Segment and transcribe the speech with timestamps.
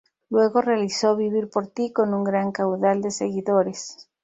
[0.31, 4.09] Luego realizó "Vivir por ti" con un gran caudal de seguidores.